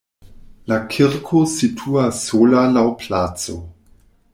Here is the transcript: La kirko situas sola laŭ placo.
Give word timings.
La 0.71 0.79
kirko 0.93 1.43
situas 1.53 2.25
sola 2.31 2.67
laŭ 2.79 2.87
placo. 3.05 3.61